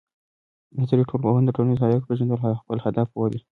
نظري 0.77 1.03
ټولنپوهنه 1.09 1.45
د 1.47 1.55
ټولنیزو 1.57 1.83
حقایقو 1.83 2.09
پېژندل 2.09 2.57
خپل 2.61 2.77
هدف 2.85 3.07
بولي. 3.15 3.39